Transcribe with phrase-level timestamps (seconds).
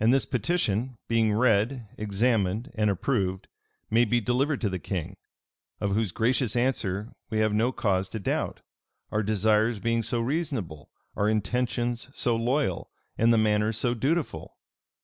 [0.00, 3.46] And this petition, being read, examined, and approved,
[3.90, 5.14] may be delivered to the king;
[5.80, 8.60] of whose gracious answer we have no cause to doubt,
[9.12, 14.56] our desires being so reasonable, our intentions so loyal, and the manner so dutiful.